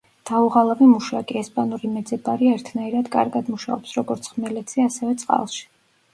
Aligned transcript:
დაუღალავი 0.27 0.85
მუშაკი, 0.93 1.35
ესპანური 1.41 1.89
მეძებარი 1.97 2.49
ერთნაირად 2.55 3.13
კარგად 3.17 3.53
მუშაობს 3.57 3.93
როგორც 4.01 4.33
ხმელეთზე, 4.35 4.89
ასევე 4.91 5.21
წყალში. 5.25 5.63